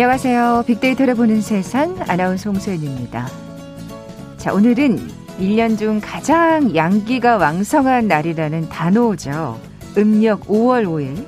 [0.00, 0.64] 안녕하세요.
[0.66, 3.28] 빅데이터를 보는 세상 아나운서 홍소연입니다.
[4.38, 4.98] 자, 오늘은
[5.38, 9.60] 1년 중 가장 양기가 왕성한 날이라는 단오죠.
[9.98, 11.26] 음력 5월 5일.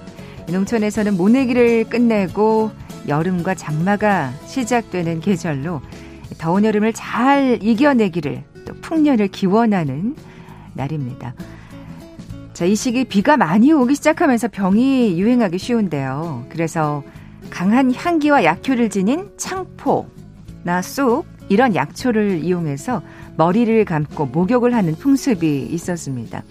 [0.51, 2.71] 농촌에서는 모내기를 끝내고
[3.09, 5.83] 여름과 장마가 시작되는 계절로
[6.39, 10.17] 더운 여름을 잘 이겨내기를 또 풍년을 기원하는
[10.73, 11.35] 날입니다.
[12.55, 16.47] 자, 이 시기 비가 많이 오기 시작하면서 병이 유행하기 쉬운데요.
[16.49, 17.03] 그래서
[17.53, 23.03] 강한 향기와 약효를 지닌 창포나 쑥 이런 약초를 이용해서
[23.37, 26.43] 머리를 감고 목욕을 하는 풍습이 있었습니다.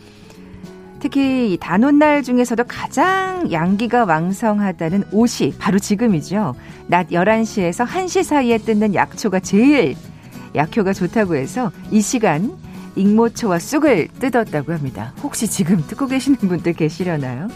[0.99, 6.53] 특히 단오날 중에서도 가장 양기가 왕성하다는 옷이 바로 지금이죠.
[6.85, 9.95] 낮 11시에서 1시 사이에 뜯는 약초가 제일
[10.53, 12.55] 약효가 좋다고 해서 이 시간
[12.95, 15.13] 익모초와 쑥을 뜯었다고 합니다.
[15.23, 17.47] 혹시 지금 듣고 계시는 분들 계시려나요?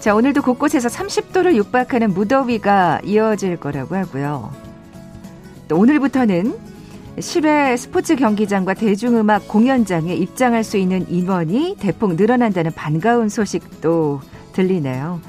[0.00, 4.52] 자, 오늘도 곳곳에서 30도를 육박하는 무더위가 이어질 거라고 하고요.
[5.66, 6.56] 또 오늘부터는
[7.18, 14.20] 10회 스포츠 경기장과 대중음악 공연장에 입장할 수 있는 인원이 대폭 늘어난다는 반가운 소식도
[14.52, 15.20] 들리네요.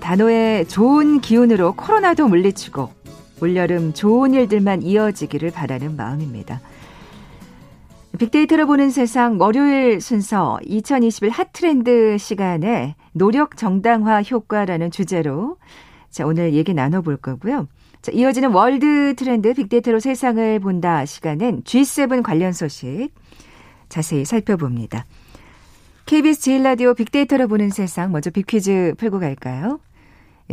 [0.00, 2.90] 단호의 좋은 기운으로 코로나도 물리치고
[3.40, 6.60] 올여름 좋은 일들만 이어지기를 바라는 마음입니다.
[8.18, 15.56] 빅데이터를 보는 세상 월요일 순서 2021 핫트렌드 시간에 노력 정당화 효과라는 주제로
[16.10, 17.68] 자, 오늘 얘기 나눠볼 거고요.
[18.02, 23.10] 자, 이어지는 월드 트렌드 빅데이터로 세상을 본다 시간엔 G7 관련 소식
[23.88, 25.06] 자세히 살펴봅니다.
[26.06, 29.78] KBS 제일 라디오 빅데이터로 보는 세상 먼저 빅퀴즈 풀고 갈까요?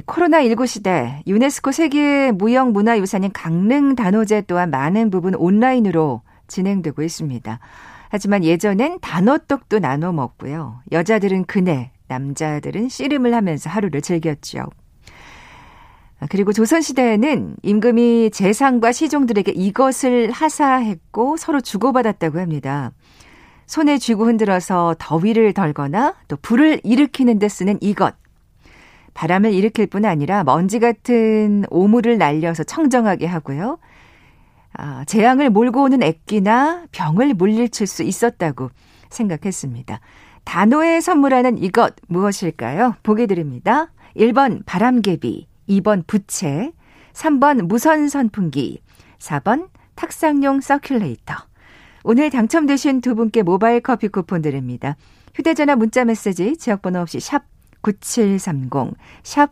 [0.05, 7.59] 코로나19 시대 유네스코 세계 무형문화유산인 강릉 단오제 또한 많은 부분 온라인으로 진행되고 있습니다.
[8.09, 10.81] 하지만 예전엔 단오떡도 나눠 먹고요.
[10.91, 14.65] 여자들은 그네, 남자들은 씨름을 하면서 하루를 즐겼죠.
[16.29, 22.91] 그리고 조선시대에는 임금이 재상과 시종들에게 이것을 하사했고 서로 주고받았다고 합니다.
[23.67, 28.15] 손에 쥐고 흔들어서 더위를 덜거나 또 불을 일으키는 데 쓰는 이것.
[29.13, 33.79] 바람을 일으킬 뿐 아니라 먼지 같은 오물을 날려서 청정하게 하고요.
[34.77, 38.69] 아, 재앙을 몰고 오는 액기나 병을 물리칠 수 있었다고
[39.09, 39.99] 생각했습니다.
[40.43, 42.95] 단호에 선물하는 이것 무엇일까요?
[43.03, 43.91] 보기 드립니다.
[44.15, 46.71] 1번 바람개비, 2번 부채,
[47.13, 48.81] 3번 무선 선풍기,
[49.19, 51.35] 4번 탁상용 서큘레이터.
[52.03, 54.95] 오늘 당첨되신 두 분께 모바일 커피 쿠폰 드립니다.
[55.33, 57.43] 휴대전화 문자 메시지 지역번호 없이 샵
[57.81, 59.51] 9730, 샵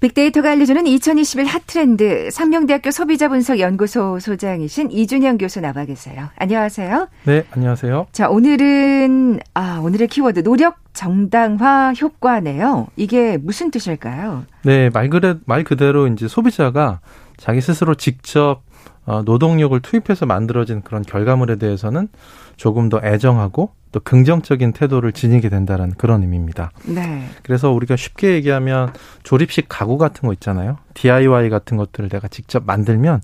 [0.00, 6.28] 빅데이터가 알려주는 2021 핫트렌드 상명대학교 소비자분석연구소 소장이신 이준영 교수 나와 계세요.
[6.36, 7.08] 안녕하세요.
[7.24, 8.06] 네, 안녕하세요.
[8.10, 12.88] 자, 오늘은 아, 오늘의 키워드 노력 정당화 효과네요.
[12.96, 14.46] 이게 무슨 뜻일까요?
[14.64, 17.00] 네, 말 그대 말 그대로 이제 소비자가
[17.36, 18.62] 자기 스스로 직접
[19.04, 22.08] 어, 노동력을 투입해서 만들어진 그런 결과물에 대해서는
[22.56, 26.70] 조금 더 애정하고 또 긍정적인 태도를 지니게 된다는 그런 의미입니다.
[26.86, 27.26] 네.
[27.42, 28.92] 그래서 우리가 쉽게 얘기하면
[29.22, 30.78] 조립식 가구 같은 거 있잖아요.
[30.94, 33.20] DIY 같은 것들을 내가 직접 만들면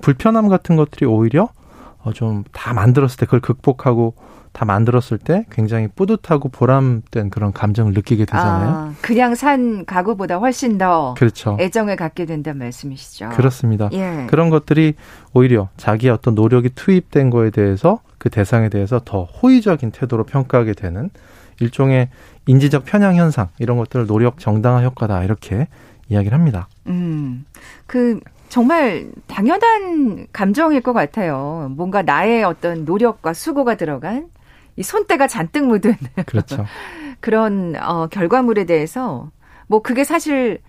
[0.00, 1.50] 불편함 같은 것들이 오히려
[2.02, 4.14] 어, 좀 다 만들었을 때 그걸 극복하고
[4.52, 8.68] 다 만들었을 때 굉장히 뿌듯하고 보람된 그런 감정을 느끼게 되잖아요.
[8.68, 11.56] 아, 그냥 산 가구보다 훨씬 더 그렇죠.
[11.60, 13.28] 애정을 갖게 된다는 말씀이시죠.
[13.30, 13.88] 그렇습니다.
[13.92, 14.26] 예.
[14.28, 14.94] 그런 것들이
[15.34, 21.10] 오히려 자기의 어떤 노력이 투입된 거에 대해서 그 대상에 대해서 더 호의적인 태도로 평가하게 되는
[21.60, 22.08] 일종의
[22.46, 25.68] 인지적 편향 현상 이런 것들을 노력 정당화 효과다 이렇게
[26.08, 26.68] 이야기를 합니다.
[26.88, 27.44] 음,
[27.86, 28.18] 그
[28.50, 31.72] 정말 당연한 감정일 것 같아요.
[31.76, 34.28] 뭔가 나의 어떤 노력과 수고가 들어간
[34.76, 35.94] 이 손때가 잔뜩 묻은
[36.26, 36.66] 그렇죠.
[37.20, 39.30] 그런 어, 결과물에 대해서
[39.68, 40.60] 뭐 그게 사실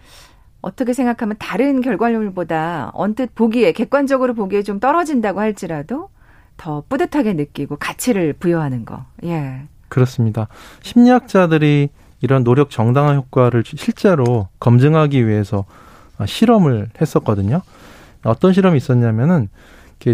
[0.61, 6.09] 어떻게 생각하면 다른 결과물보다 언뜻 보기에 객관적으로 보기에 좀 떨어진다고 할지라도
[6.57, 9.05] 더 뿌듯하게 느끼고 가치를 부여하는 거.
[9.23, 9.63] 예.
[9.89, 10.47] 그렇습니다.
[10.83, 11.89] 심리학자들이
[12.21, 15.65] 이런 노력 정당화 효과를 실제로 검증하기 위해서
[16.25, 17.61] 실험을 했었거든요.
[18.23, 19.49] 어떤 실험이 있었냐면은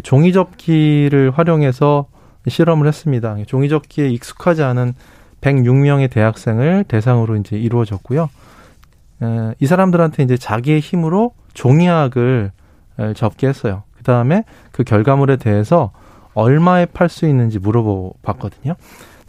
[0.03, 2.07] 종이 접기를 활용해서
[2.47, 3.35] 실험을 했습니다.
[3.47, 4.93] 종이 접기에 익숙하지 않은
[5.41, 8.29] 106명의 대학생을 대상으로 이제 이루어졌고요.
[9.59, 12.51] 이 사람들한테 이제 자기의 힘으로 종이학을
[13.15, 13.83] 접게 했어요.
[13.95, 15.91] 그 다음에 그 결과물에 대해서
[16.33, 18.75] 얼마에 팔 수 있는지 물어봤거든요.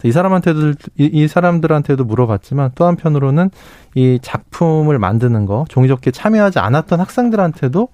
[0.03, 3.49] 이 사람한테도 이, 사람들한테도 물어봤지만 또 한편으로는
[3.95, 7.89] 이 작품을 만드는 거 종이접기에 참여하지 않았던 학생들한테도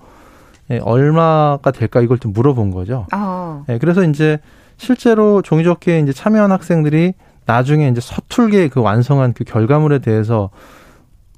[0.72, 3.06] 예, 얼마가 될까 이걸 좀 물어본 거죠.
[3.14, 3.66] 어.
[3.70, 4.40] 예, 그래서 이제
[4.78, 7.14] 실제로 종이접기에 이제 참여한 학생들이
[7.46, 10.50] 나중에 이제 서툴게 그 완성한 그 결과물에 대해서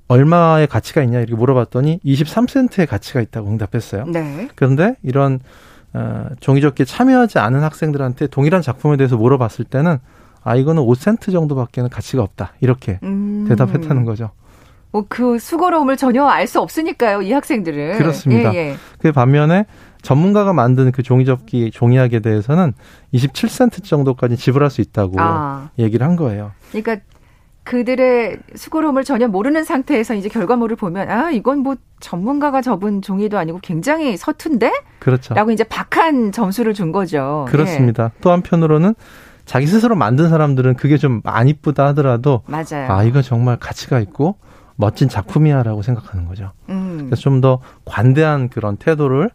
[0.07, 4.05] 얼마의 가치가 있냐 이렇게 물어봤더니 23센트의 가치가 있다고 응답했어요.
[4.05, 4.47] 네.
[4.55, 5.39] 그런데 이런
[5.93, 9.97] 어, 종이접기에 참여하지 않은 학생들한테 동일한 작품에 대해서 물어봤을 때는
[10.47, 13.45] 아 이거는 5센트 정도밖에는 가치가 없다 이렇게 음.
[13.49, 14.31] 대답했다는 거죠.
[14.91, 17.97] 뭐 그 수고로움을 전혀 알 수 없으니까요, 이 학생들은.
[17.97, 18.53] 그렇습니다.
[18.53, 18.75] 예, 예.
[18.99, 19.65] 그 반면에
[20.01, 22.73] 전문가가 만든 그 종이접기 종이학에 대해서는
[23.13, 25.69] 27센트 정도까지 지불할 수 있다고 아.
[25.77, 26.51] 얘기를 한 거예요.
[26.71, 26.97] 그러니까
[27.63, 33.59] 그들의 수고로움을 전혀 모르는 상태에서 이제 결과물을 보면 아 이건 뭐 전문가가 접은 종이도 아니고
[33.61, 35.33] 굉장히 서툰데 그렇죠.
[35.33, 37.45] 라고 이제 박한 점수를 준 거죠.
[37.49, 38.11] 그렇습니다.
[38.15, 38.21] 예.
[38.21, 38.95] 또 한편으로는
[39.47, 42.91] 자기 스스로 만든 사람들은 그게 좀 안 이쁘다 하더라도 맞아요.
[42.91, 44.35] 아 이거 정말 가치가 있고
[44.75, 46.51] 멋진 작품이야라고 생각하는 거죠.
[46.69, 47.05] 음.
[47.07, 49.29] 그래서 좀 더 관대한 그런 태도를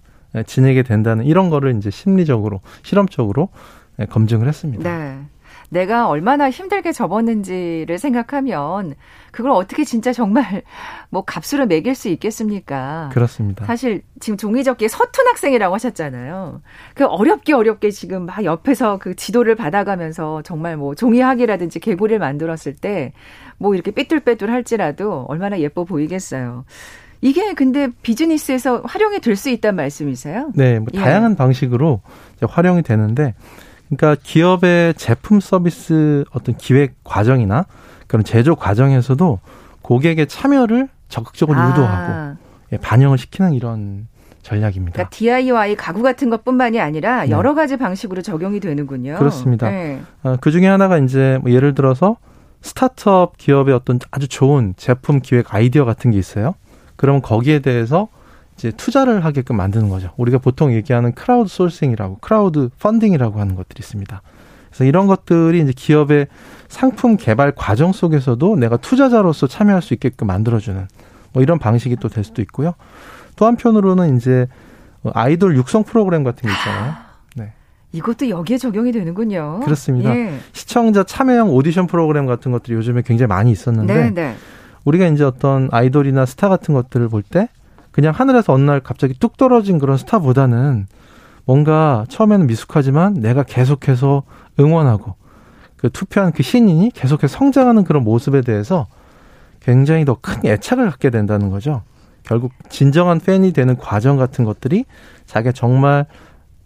[0.46, 3.48] 지니게 된다는 이런 거를 이제 심리적으로 실험적으로
[4.10, 4.88] 검증을 했습니다.
[4.88, 5.18] 네.
[5.72, 8.94] 내가 얼마나 힘들게 접었는지를 생각하면
[9.30, 10.62] 그걸 어떻게 진짜 정말
[11.08, 13.08] 뭐 값으로 매길 수 있겠습니까?
[13.12, 13.64] 그렇습니다.
[13.64, 16.60] 사실 지금 종이접기에 서툰 학생이라고 하셨잖아요.
[16.94, 23.12] 그 어렵게 어렵게 지금 막 옆에서 그 지도를 받아가면서 정말 뭐 종이학이라든지 개구리를 만들었을 때
[23.62, 26.64] 뭐 이렇게 삐뚤빼뚤 할지라도 얼마나 예뻐 보이겠어요.
[27.20, 30.50] 이게 근데 비즈니스에서 활용이 될 수 있다는 말씀이세요?
[30.56, 30.98] 네, 뭐 예.
[30.98, 32.00] 다양한 방식으로
[32.42, 33.34] 활용이 되는데
[33.96, 37.66] 그러니까 기업의 제품 서비스 어떤 기획 과정이나
[38.06, 39.38] 그런 제조 과정에서도
[39.82, 41.70] 고객의 참여를 적극적으로 아.
[41.70, 42.38] 유도하고
[42.72, 44.06] 예, 반영을 시키는 이런
[44.40, 44.92] 전략입니다.
[44.94, 47.30] 그러니까 DIY 가구 같은 것뿐만이 아니라 네.
[47.30, 49.16] 여러 가지 방식으로 적용이 되는군요.
[49.16, 49.70] 그렇습니다.
[49.70, 50.00] 네.
[50.22, 52.16] 어, 그 중에 하나가 이제 뭐 예를 들어서
[52.62, 56.54] 스타트업 기업의 어떤 아주 좋은 제품 기획 아이디어 같은 게 있어요.
[56.96, 58.08] 그러면 거기에 대해서
[58.62, 60.10] 이제 투자를 하게끔 만드는 거죠.
[60.16, 64.22] 우리가 보통 얘기하는 crowdsourcing이라고 crowdfunding이라고 하는 것들이 있습니다.
[64.68, 66.28] 그래서 이런 것들이 이제 기업의
[66.68, 70.86] 상품 개발 과정 속에서도 내가 투자자로서 참여할 수 있게끔 만들어주는
[71.32, 72.74] 뭐 이런 방식이 또 될 수도 있고요.
[73.34, 74.46] 또 한편으로는 이제
[75.12, 76.94] 아이돌 육성 프로그램 같은 게 있잖아요.
[77.34, 77.52] 네.
[77.90, 79.60] 이것도 여기에 적용이 되는군요.
[79.64, 80.14] 그렇습니다.
[80.14, 80.38] 예.
[80.52, 84.34] 시청자 참여형 오디션 프로그램 같은 것들이 요즘에 굉장히 많이 있었는데 네, 네.
[84.84, 87.48] 우리가 이제 어떤 아이돌이나 스타 같은 것들을 볼 때
[87.92, 90.86] 그냥 하늘에서 어느 날 갑자기 뚝 떨어진 그런 스타보다는
[91.44, 94.22] 뭔가 처음에는 미숙하지만 내가 계속해서
[94.58, 95.14] 응원하고
[95.76, 98.86] 그 투표한 그 신인이 계속해서 성장하는 그런 모습에 대해서
[99.60, 101.82] 굉장히 더 큰 애착을 갖게 된다는 거죠.
[102.24, 104.84] 결국 진정한 팬이 되는 과정 같은 것들이
[105.26, 106.06] 자기가 정말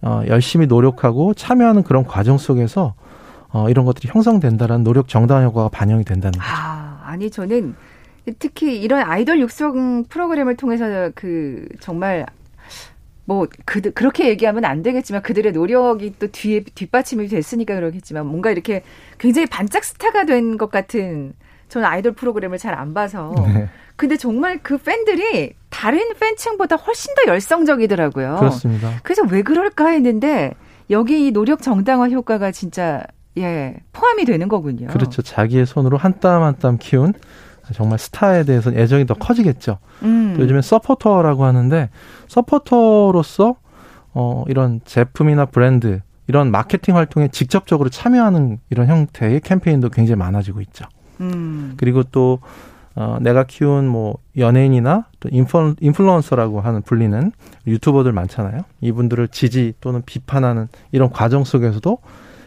[0.03, 2.95] 어, 열심히 노력하고 참여하는 그런 과정 속에서
[3.49, 6.53] 어, 이런 것들이 형성된다라는 노력 정당 효과가 반영이 된다는 거죠.
[6.53, 7.75] 아, 아니 저는
[8.39, 12.27] 특히 이런 아이돌 육성 프로그램을 통해서 그 정말
[13.25, 18.83] 뭐 그, 그렇게 얘기하면 안 되겠지만 그들의 노력이 또 뒤에 뒷받침이 됐으니까 그러겠지만 뭔가 이렇게
[19.19, 21.33] 굉장히 반짝 스타가 된 것 같은
[21.69, 23.69] 저는 아이돌 프로그램을 잘 안 봐서 네.
[23.97, 28.37] 근데 정말 그 팬들이 다른 팬층보다 훨씬 더 열성적이더라고요.
[28.39, 28.91] 그렇습니다.
[29.03, 30.53] 그래서 왜 그럴까 했는데
[30.91, 33.03] 여기 이 노력 정당화 효과가 진짜
[33.39, 34.87] 예 포함이 되는 거군요.
[34.89, 35.23] 그렇죠.
[35.23, 37.13] 자기의 손으로 한 땀 한 땀 키운
[37.73, 39.79] 정말 스타에 대해서 애정이 더 커지겠죠.
[40.03, 40.37] 음.
[40.39, 41.91] 요즘에 서포터라고 하는데
[42.29, 43.57] 서포터로서
[44.15, 50.85] 어 이런 제품이나 브랜드 이런 마케팅 활동에 직접적으로 참여하는 이런 형태의 캠페인도 굉장히 많아지고 있죠.
[51.21, 51.75] 음.
[51.77, 52.41] 그리고 또
[52.97, 57.31] 어, 내가 키운 뭐 연예인이나 또 인플, 인플루언서라고 하는 불리는
[57.67, 58.63] 유튜버들 많잖아요.
[58.81, 61.99] 이분들을 지지 또는 비판하는 이런 과정 속에서도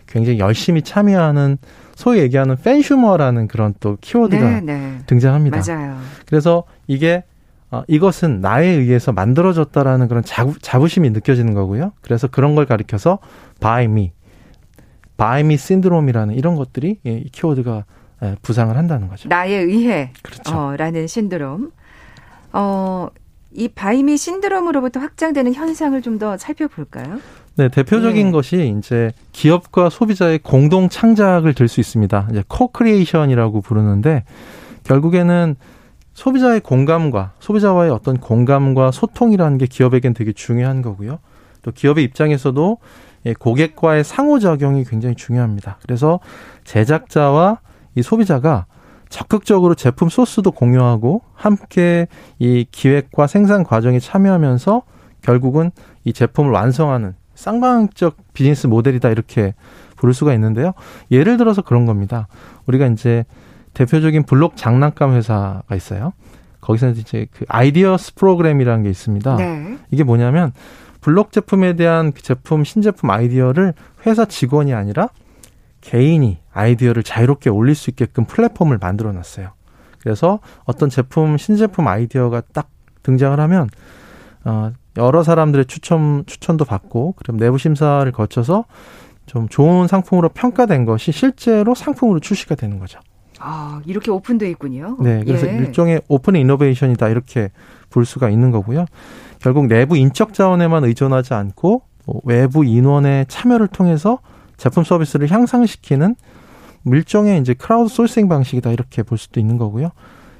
[0.08, 1.60] 굉장히 열심히 참여하는
[2.00, 4.98] 소위 얘기하는 팬슈머라는 그런 또 키워드가 네, 네.
[5.06, 5.62] 등장합니다.
[5.68, 5.98] 맞아요.
[6.26, 7.26] 그래서 이게
[7.72, 11.92] 어, 이것은 나에 의해서 만들어졌다라는 그런 자부, 자부심이 느껴지는 거고요.
[12.00, 13.20] 그래서 그런 걸 가리켜서
[13.60, 14.14] by me,
[15.18, 17.84] by me 신드롬이라는 이런 것들이 이 키워드가
[18.24, 19.28] 예, 부상을 한다는 거죠.
[19.28, 20.14] 나에 의해.
[20.24, 20.56] 그렇죠.
[20.58, 21.72] 어, 라는 신드롬.
[22.54, 23.10] 어,
[23.52, 27.20] 이 by me 신드롬으로부터 확장되는 현상을 좀 더 살펴볼까요?
[27.60, 28.32] 네, 대표적인 네.
[28.32, 32.30] 것이 이제 기업과 소비자의 공동 창작을 들 수 있습니다.
[32.32, 34.24] 이제 co-creation이라고 부르는데
[34.86, 35.58] 결국에는
[36.14, 41.20] 소비자의 공감과 소비자와의 어떤 공감과 소통이라는 게 기업에겐 되게 중요한 거고요.
[41.62, 42.78] 또 기업의 입장에서도
[43.26, 45.80] 예, 고객과의 상호작용이 굉장히 중요합니다.
[45.82, 46.22] 그래서
[46.64, 47.60] 제작자와
[47.96, 48.68] 이 소비자가
[49.10, 52.08] 적극적으로 제품 소스도 공유하고 함께
[52.40, 54.84] 이 기획과 생산 과정에 참여하면서
[55.22, 55.72] 결국은
[56.06, 59.54] 이 제품을 완성하는 쌍방적 비즈니스 모델이다 이렇게
[59.96, 60.74] 부를 수가 있는데요.
[61.10, 62.28] 예를 들어서 그런 겁니다.
[62.66, 63.26] 우리가 이제
[63.74, 66.12] 대표적인 블록 장난감 회사가 있어요.
[66.60, 69.36] 거기서 이제 그 아이디어스 프로그램이라는 게 있습니다.
[69.38, 69.78] 네.
[69.90, 70.52] 이게 뭐냐면
[71.00, 73.74] 블록 제품에 대한 그 제품 신제품 아이디어를
[74.06, 75.08] 회사 직원이 아니라
[75.80, 79.52] 개인이 아이디어를 자유롭게 올릴 수 있게끔 플랫폼을 만들어 놨어요.
[80.02, 82.70] 그래서 어떤 제품 신제품 아이디어가 딱
[83.04, 83.70] 등장을 하면
[84.44, 88.66] 어 여러 사람들의 추천 추천도 받고 그럼 내부 심사를 거쳐서
[89.26, 93.00] 좀 좋은 상품으로 평가된 것이 실제로 상품으로 출시가 되는 거죠.
[93.40, 94.98] 아, 이렇게 오픈돼 있군요.
[95.00, 95.54] 네, 그래서 예.
[95.54, 97.52] 일종의 오픈 이노베이션이다 이렇게
[97.90, 98.86] 볼 수가 있는 거고요.
[99.40, 104.20] 결국 내부 인적 자원에만 의존하지 않고 뭐 외부 인원의 참여를 통해서
[104.58, 106.16] 제품 서비스를 향상시키는
[106.86, 109.92] 일종의 이제 크라우드 소싱 방식이다 이렇게 볼 수도 있는 거고요.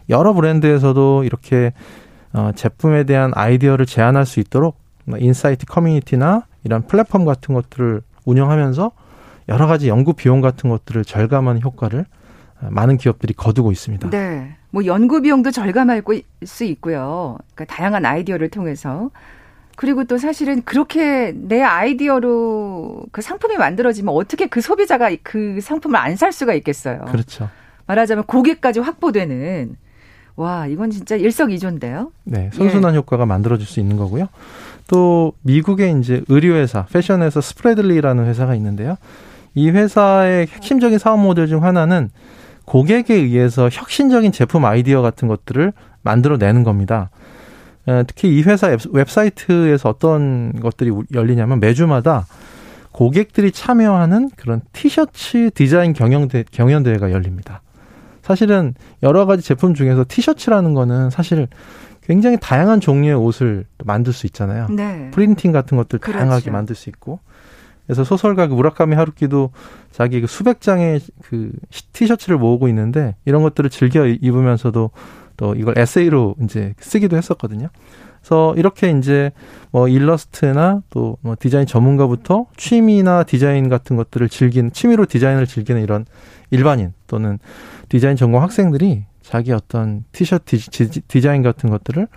[0.10, 1.72] 여러 브랜드에서도 이렇게
[2.34, 8.92] 어, 제품에 대한 아이디어를 제안할 수 있도록 뭐 insight 커뮤니티나 이런 플랫폼 같은 것들을 운영하면서
[9.50, 12.06] 여러 가지 연구 비용 같은 것들을 절감하는 효과를
[12.60, 14.10] 많은 기업들이 거두고 있습니다.
[14.12, 14.56] 네.
[14.70, 16.04] 뭐 연구 비용도 절감할
[16.46, 17.38] 수 있고요.
[17.56, 19.10] 그러니까 다양한 아이디어를 통해서
[19.76, 26.16] 그리고 또 사실은 그렇게 내 아이디어로 그 상품이 만들어지면 어떻게 그 소비자가 그 상품을 안
[26.18, 27.06] 살 수가 있겠어요.
[27.08, 27.50] 그렇죠.
[27.88, 29.76] 말하자면 고객까지 확보되는
[30.40, 32.14] 와 이건 진짜 일석이조인데요.
[32.24, 32.98] 네, 선순환 예.
[33.00, 34.30] 효과가 만들어질 수 있는 거고요.
[34.88, 38.96] 또 미국의 이제 의류회사 패션에서 스프레들리라는 회사가 있는데요.
[39.54, 42.10] 이 회사의 핵심적인 사업 모델 중 하나는
[42.64, 47.10] 고객에 의해서 혁신적인 제품 아이디어 같은 것들을 만들어내는 겁니다.
[48.08, 52.28] 특히 이 회사 웹사이트에서 어떤 것들이 열리냐면 매주마다
[52.94, 57.62] 고객들이 참여하는 그런 티셔츠 디자인 경영대, 경연대회가 열립니다.
[58.30, 61.48] 사실은 여러 가지 제품 중에서 티셔츠라는 거는 사실
[62.04, 64.68] 굉장히 다양한 종류의 옷을 만들 수 있잖아요.
[64.70, 65.10] 네.
[65.10, 66.20] 프린팅 같은 것들 그렇죠.
[66.20, 67.20] 다양하게 만들 수 있고.
[67.88, 69.50] 그래서 소설가 그 무라카미 하루키도
[69.92, 71.52] 자기 그 수백 장의 그
[71.92, 74.92] 티셔츠를 모으고 있는데 이런 것들을 즐겨 입으면서도
[75.36, 77.70] 또 이걸 에세이로 이제 쓰기도 했었거든요.
[78.20, 79.32] 그래서 이렇게 이제
[79.72, 86.06] 뭐 일러스트나 또 뭐 디자인 전문가부터 취미나 디자인 같은 것들을 즐기는 취미로 디자인을 즐기는 이런
[86.52, 87.40] 일반인 또는
[87.90, 90.58] 디자인 전공 학생들이 자기 어떤 티셔츠
[91.08, 92.08] 디자인 같은 것들을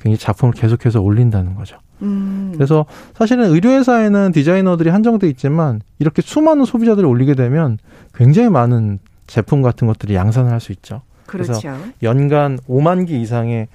[0.00, 1.76] 굉장히 작품을 계속해서 올린다는 거죠.
[2.02, 2.52] 음.
[2.54, 7.78] 그래서 사실은 의료회사에는 디자이너들이 한정돼 있지만 이렇게 수많은 소비자들이 올리게 되면
[8.14, 11.02] 굉장히 많은 제품 같은 것들이 양산을 할 수 있죠.
[11.26, 11.52] 그렇죠.
[11.60, 13.68] 그래서 연간 5만 개 이상의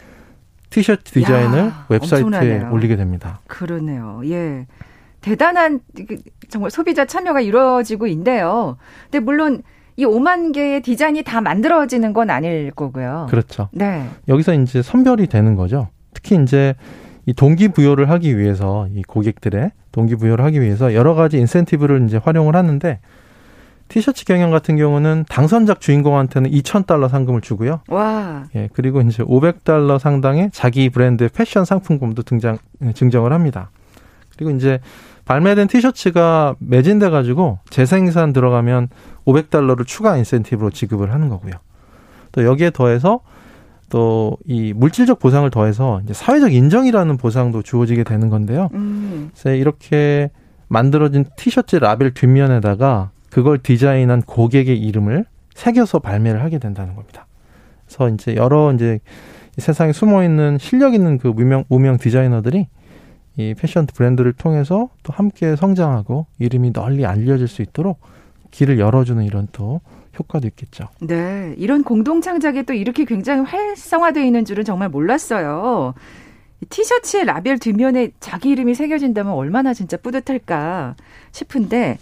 [0.73, 2.73] 티셔츠 디자인을 야, 웹사이트에 엄청나네요.
[2.73, 3.39] 올리게 됩니다.
[3.47, 4.21] 그러네요.
[4.25, 4.65] 예.
[5.21, 5.79] 대단한
[6.49, 8.77] 정말 소비자 참여가 이루어지고 있는데요.
[9.03, 9.61] 근데 물론
[9.95, 13.27] 이 5만 개의 디자인이 다 만들어지는 건 아닐 거고요.
[13.29, 13.69] 그렇죠.
[13.71, 14.09] 네.
[14.27, 15.89] 여기서 이제 선별이 되는 거죠.
[16.13, 16.73] 특히 이제
[17.27, 22.99] 이 동기부여를 하기 위해서 이 고객들의 동기부여를 하기 위해서 여러 가지 인센티브를 이제 활용을 하는데
[23.93, 27.81] 티셔츠 경영 같은 경우는 당선작 주인공한테는 2,000달러 상금을 주고요.
[27.89, 28.45] 와.
[28.55, 32.57] 예, 그리고 이제 500달러 상당의 자기 브랜드의 패션 상품권도 등장
[32.95, 33.69] 증정을 합니다.
[34.35, 34.79] 그리고 이제
[35.25, 38.89] 발매된 티셔츠가 매진돼 가지고 재생산 들어가면
[39.27, 41.53] 500달러를 추가 인센티브로 지급을 하는 거고요.
[42.31, 43.19] 또 여기에 더해서
[43.89, 48.69] 또 이 물질적 보상을 더해서 이제 사회적 인정이라는 보상도 주어지게 되는 건데요.
[48.73, 49.29] 음.
[49.33, 50.31] 그래서 이렇게
[50.67, 55.25] 만들어진 티셔츠 라벨 뒷면에다가 그걸 디자인한 고객의 이름을
[55.55, 57.25] 새겨서 발매를 하게 된다는 겁니다.
[57.87, 58.99] 그래서 이제 여러 이제
[59.57, 62.67] 세상에 숨어 있는 실력 있는 그 무명 무명 디자이너들이
[63.37, 67.99] 이 패션 브랜드를 통해서 또 함께 성장하고 이름이 널리 알려질 수 있도록
[68.51, 69.81] 길을 열어주는 이런 또
[70.19, 70.85] 효과도 있겠죠.
[71.01, 75.95] 네, 이런 공동 창작이 또 이렇게 굉장히 활성화되어 있는 줄은 정말 몰랐어요.
[76.69, 80.95] 티셔츠의 라벨 뒷면에 자기 이름이 새겨진다면 얼마나 진짜 뿌듯할까
[81.31, 81.97] 싶은데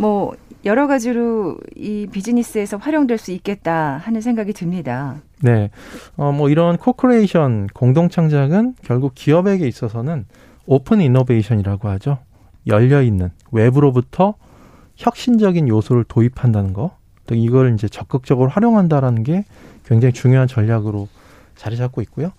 [0.00, 5.16] 뭐 여러 가지로 이 비즈니스에서 활용될 수 있겠다 하는 생각이 듭니다.
[5.42, 5.70] 네.
[6.16, 10.24] 어, 뭐 이런 co-creation 공동 창작은 결국 기업에게 있어서는
[10.64, 12.18] open innovation이라고 하죠.
[12.66, 14.34] 열려 있는 외부로부터
[14.96, 16.92] 혁신적인 요소를 도입한다는 거.
[17.26, 19.44] 또 이걸 이제 적극적으로 활용한다라는 게
[19.84, 21.08] 굉장히 중요한 전략으로
[21.56, 22.32] 자리 잡고 있고요.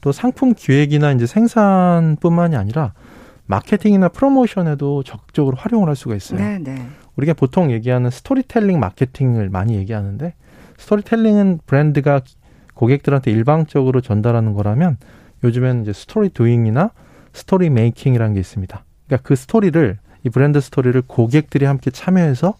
[0.00, 2.92] 또 상품 기획이나 이제 생산뿐만이 아니라
[3.46, 6.40] 마케팅이나 프로모션에도 적극적으로 활용을 할 수가 있어요.
[6.40, 6.86] 네, 네.
[7.16, 10.34] 우리가 보통 얘기하는 스토리텔링 마케팅을 많이 얘기하는데
[10.78, 12.20] 스토리텔링은 브랜드가
[12.74, 14.98] 고객들한테 일방적으로 전달하는 거라면
[15.44, 16.90] 요즘에는 이제 story doing이나
[17.32, 18.84] story making이라는 게 있습니다.
[19.06, 22.54] 그러니까 그 스토리를 이 브랜드 스토리를 고객들이 함께 참여해서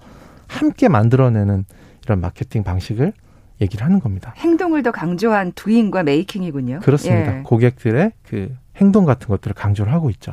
[0.47, 1.64] 함께 만들어내는
[2.05, 3.12] 이런 마케팅 방식을
[3.61, 4.33] 얘기를 하는 겁니다.
[4.37, 6.81] 행동을 더 강조한 doing과 making이군요.
[6.81, 7.38] 그렇습니다.
[7.38, 7.43] 예.
[7.43, 10.33] 고객들의 그 행동 같은 것들을 강조를 하고 있죠.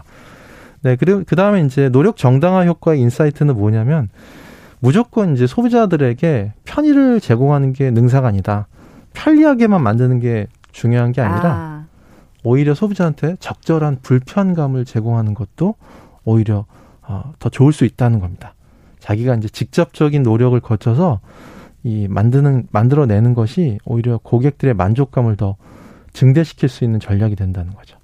[0.84, 4.10] 네, 그리고 그 다음에 이제 노력 정당화 효과의 insight는 뭐냐면
[4.80, 8.68] 무조건 이제 소비자들에게 편의를 제공하는 게 능사가 아니다.
[9.14, 11.86] 편리하게만 만드는 게 중요한 게 아니라 아.
[12.44, 15.76] 오히려 소비자한테 적절한 불편감을 제공하는 것도
[16.26, 16.66] 오히려
[17.02, 18.54] 어, 더 좋을 수 있다는 겁니다.
[19.00, 21.22] 자기가 이제 직접적인 노력을 거쳐서
[21.84, 25.56] 이 만드는 만들어내는 것이 오히려 고객들의 만족감을 더
[26.12, 27.98] 증대시킬 수 있는 전략이 된다는 거죠.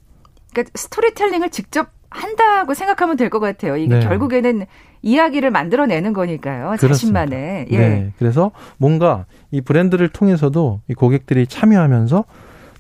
[0.52, 3.78] 그러니까 스토리텔링을 직접 한다고 생각하면 될 것 같아요.
[3.78, 4.00] 이게 네.
[4.02, 4.66] 결국에는
[5.02, 6.76] 이야기를 만들어내는 거니까요.
[6.80, 7.26] 그렇습니다.
[7.26, 7.68] 자신만의.
[7.72, 7.78] 예.
[7.78, 8.12] 네.
[8.18, 12.26] 그래서 뭔가 이 브랜드를 통해서도 이 고객들이 참여하면서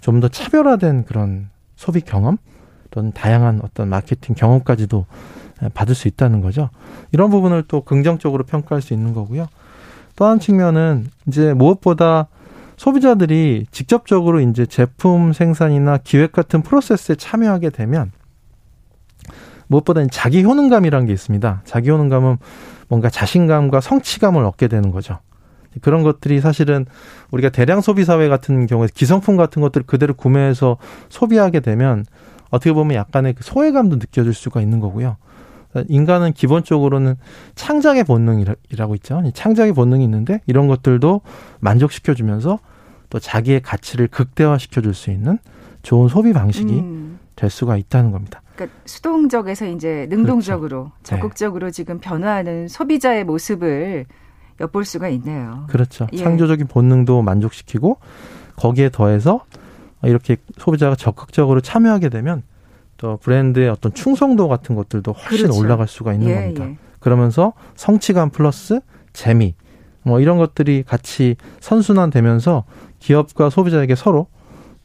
[0.01, 2.37] 좀 더 차별화된 그런 소비 경험,
[2.91, 5.05] 또는 다양한 어떤 마케팅 경험까지도
[5.73, 6.69] 받을 수 있다는 거죠.
[7.11, 9.47] 이런 부분을 또 긍정적으로 평가할 수 있는 거고요.
[10.15, 12.27] 또 한 측면은 이제 무엇보다
[12.77, 18.11] 소비자들이 직접적으로 이제 제품 생산이나 기획 같은 프로세스에 참여하게 되면
[19.69, 21.61] 무엇보다 자기 효능감이라는 게 있습니다.
[21.63, 22.37] 자기 효능감은
[22.89, 25.19] 뭔가 자신감과 성취감을 얻게 되는 거죠.
[25.81, 26.85] 그런 것들이 사실은
[27.31, 30.77] 우리가 대량 소비 사회 같은 경우에 기성품 같은 것들을 그대로 구매해서
[31.09, 32.05] 소비하게 되면
[32.49, 35.17] 어떻게 보면 약간의 그 소외감도 느껴질 수가 있는 거고요.
[35.87, 37.15] 인간은 기본적으로는
[37.53, 39.21] 창작의 본능이라고 있죠.
[39.35, 41.21] 창작의 본능이 있는데 이런 것들도
[41.59, 42.57] 만족시켜주면서
[43.11, 45.37] 또 자기의 가치를 극대화시켜줄 수 있는
[45.83, 47.19] 좋은 소비 방식이 음.
[47.35, 48.41] 될 수가 있다는 겁니다.
[48.59, 51.03] 그러니까 수동적에서 이제 능동적으로 그렇죠.
[51.03, 51.71] 적극적으로 네.
[51.71, 54.05] 지금 변화하는 소비자의 모습을
[54.59, 55.65] 엿볼 수가 있네요.
[55.69, 56.07] 그렇죠.
[56.11, 56.17] 예.
[56.17, 57.97] 창조적인 본능도 만족시키고
[58.57, 59.45] 거기에 더해서
[60.03, 62.43] 이렇게 소비자가 적극적으로 참여하게 되면
[62.97, 65.59] 또 브랜드의 어떤 충성도 같은 것들도 훨씬 그렇죠.
[65.59, 66.65] 올라갈 수가 있는 예, 겁니다.
[66.65, 66.77] 예.
[66.99, 68.81] 그러면서 성취감 플러스
[69.13, 69.55] 재미
[70.03, 72.65] 뭐 이런 것들이 같이 선순환 되면서
[72.99, 74.27] 기업과 소비자에게 서로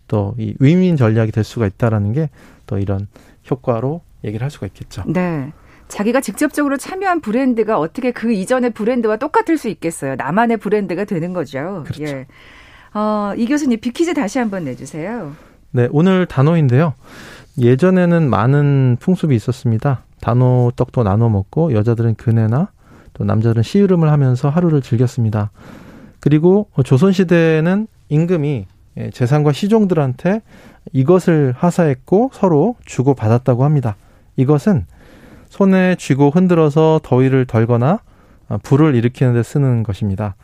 [0.06, 2.30] 또이 윈윈 전략이 될 수가 있다라는 게
[2.66, 3.06] 또 이런
[3.50, 5.04] 효과로 얘기를 할 수가 있겠죠.
[5.06, 5.52] 네.
[5.88, 10.16] 자기가 직접적으로 참여한 브랜드가 어떻게 그 이전의 브랜드와 똑같을 수 있겠어요.
[10.16, 11.84] 나만의 브랜드가 되는 거죠.
[11.86, 12.04] 그렇죠.
[12.04, 12.26] 예.
[12.94, 15.32] 어, 이 교수님 비키즈 다시 한번 내주세요.
[15.72, 16.94] 네, 오늘 단어인데요.
[17.58, 20.04] 예전에는 많은 풍습이 있었습니다.
[20.20, 22.70] 단오 떡도 나눠 먹고 여자들은 그네나
[23.12, 25.50] 또 남자들은 시으름을 하면서 하루를 즐겼습니다.
[26.20, 30.42] 그리고 조선 시대에는 임금이 예, 재산과 시종들한테
[30.92, 33.96] 이것을 하사했고 서로 주고 받았다고 합니다.
[34.36, 34.86] 이것은
[35.48, 38.00] 손에 쥐고 흔들어서 더위를 덜거나
[38.62, 40.36] 불을 일으키는 데 쓰는 것입니다.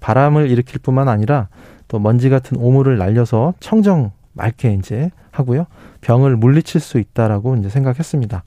[0.00, 1.48] 바람을 일으킬 뿐만 아니라
[1.88, 5.66] 또 먼지 같은 오물을 날려서 청정 맑게 이제 하고요.
[6.00, 8.44] 병을 물리칠 수 있다라고 이제 생각했습니다.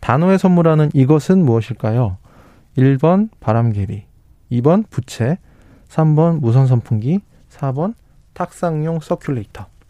[0.00, 2.16] 단호에 선물하는 이것은 무엇일까요?
[2.76, 4.04] 1번 바람개비,
[4.52, 5.38] 2번 부채,
[5.88, 7.94] 3번 무선 선풍기, 4번
[8.32, 9.66] 탁상용 서큘레이터.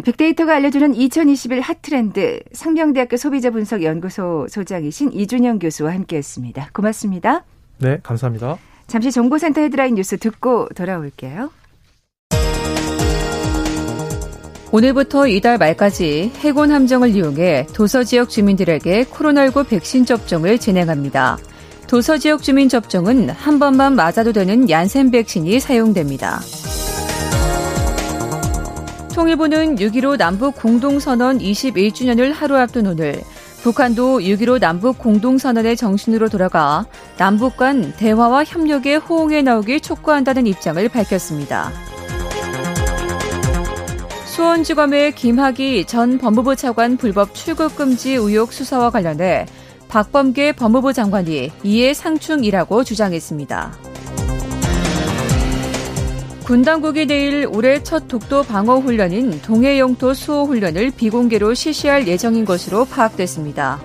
[0.00, 6.70] 빅데이터가 알려주는 2021 핫트렌드 상명대학교 소비자분석연구소 소장이신 이준영 교수와 함께했습니다.
[6.72, 7.44] 고맙습니다.
[7.78, 8.56] 네, 감사합니다.
[8.86, 11.50] 잠시 정보센터 헤드라인 뉴스 듣고 돌아올게요.
[14.72, 21.36] 오늘부터 이달 말까지 해군 함정을 이용해 도서 지역 주민들에게 코로나19 백신 접종을 진행합니다.
[21.86, 26.40] 도서 지역 주민 접종은 한 번만 맞아도 되는 얀센 백신이 사용됩니다.
[29.12, 33.20] 통일부는 6.15 남북 공동선언 21주년을 하루 앞둔 오늘
[33.62, 36.86] 북한도 6.15 남북 공동선언의 정신으로 돌아가
[37.18, 41.70] 남북 간 대화와 협력에 호응해 나오길 촉구한다는 입장을 밝혔습니다.
[44.24, 49.46] 수원지검의 김학의 전 법무부 차관 불법 출국 금지 의혹 수사와 관련해
[49.88, 53.91] 박범계 법무부 장관이 이에 상충이라고 주장했습니다.
[56.52, 62.44] 군 당국이 내일 올해 첫 독도 방어 훈련인 동해 영토 수호 훈련을 비공개로 실시할 예정인
[62.44, 63.80] 것으로 파악됐습니다.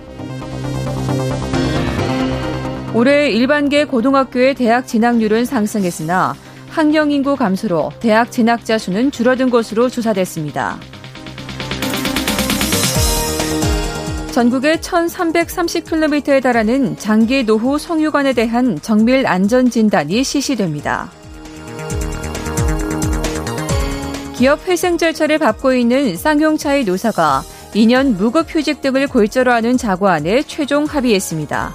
[2.92, 6.34] 올해 일반계 고등학교의 대학 진학률은 상승했으나
[6.68, 10.76] 학령 인구 감소로 대학 진학자 수는 줄어든 것으로 조사됐습니다.
[14.32, 21.10] 전국의 1330km에 달하는 장기 노후 성유관에 대한 정밀 안전 진단이 실시됩니다.
[24.38, 31.72] 기업 회생 절차를 밟고 있는 쌍용차의 노사가 2년 무급휴직 등을 골자로 하는 자구안에 최종 합의했습니다.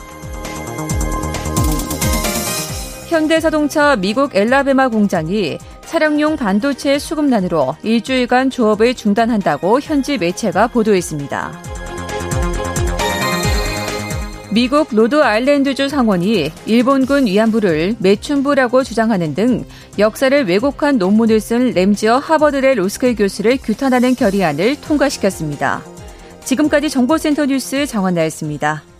[3.09, 11.73] 현대자동차 미국 엘라베마 공장이 차량용 반도체 수급난으로 일주일간 조업을 중단한다고 현지 매체가 보도했습니다.
[14.53, 19.65] 미국 로드 아일랜드주 상원이 일본군 위안부를 매춘부라고 주장하는 등
[19.99, 25.83] 역사를 왜곡한 논문을 쓴 램지어 하버드대 로스쿨 교수를 규탄하는 결의안을 통과시켰습니다.
[26.43, 28.92] 지금까지 정보센터 뉴스 정원나였습니다.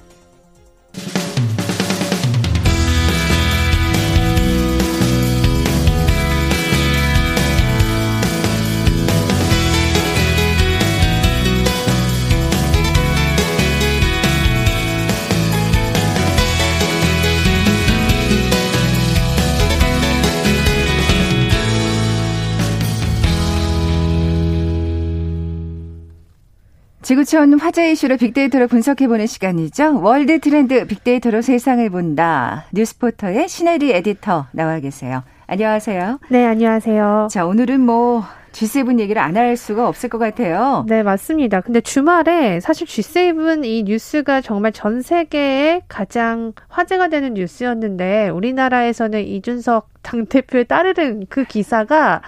[27.14, 30.02] 지구촌 화제 이슈를 빅데이터로 분석해보는 시간이죠.
[30.02, 32.66] 월드 트렌드 빅데이터로 세상을 본다.
[32.74, 35.22] 뉴스포터의 신혜리 에디터 나와 계세요.
[35.46, 36.20] 안녕하세요.
[36.30, 37.28] 네, 안녕하세요.
[37.30, 38.24] 자, 오늘은 뭐
[38.54, 40.86] G7 얘기를 안 할 수가 없을 것 같아요.
[40.88, 41.62] 네, 맞습니다.
[41.62, 49.90] 근데 주말에 사실 G7 이 뉴스가 정말 전 세계에 가장 화제가 되는 뉴스였는데 우리나라에서는 이준석
[50.04, 52.22] 당대표에 따르는 그 기사가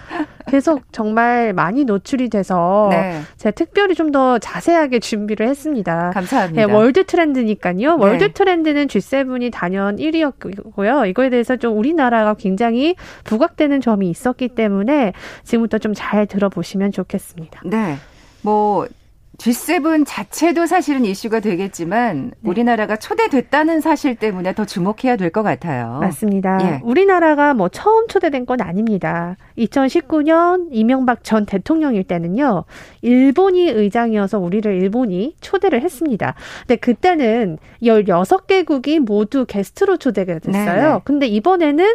[0.48, 3.20] 계속 정말 많이 노출이 돼서 네.
[3.38, 6.12] 제가 특별히 좀 더 자세하게 준비를 했습니다.
[6.14, 6.66] 감사합니다.
[6.68, 7.98] 네, 월드 트렌드니까요.
[7.98, 8.32] 월드 네.
[8.32, 11.10] 트렌드는 G7이 단연 1위였고요.
[11.10, 15.12] 이거에 대해서 좀 우리나라가 굉장히 부각되는 점이 있었기 때문에
[15.44, 17.62] 지금부터 좀잘 들어보시면 좋겠습니다.
[17.66, 17.98] 네.
[18.42, 18.88] 뭐
[19.38, 22.50] G7 자체도 사실은 이슈가 되겠지만 네.
[22.50, 25.98] 우리나라가 초대됐다는 사실 때문에 더 주목해야 될 것 같아요.
[26.02, 26.60] 맞습니다.
[26.62, 26.82] 예.
[26.84, 29.36] 우리나라가 뭐 처음 초대된 건 아닙니다.
[29.58, 32.64] 2019년 이명박 전 대통령일 때는요.
[33.02, 36.36] 일본이 의장이어서 우리를 일본이 초대를 했습니다.
[36.62, 40.82] 근데 그때는 16개국이 모두 게스트로 초대가 됐어요.
[40.82, 41.00] 네네.
[41.04, 41.86] 근데 이번에는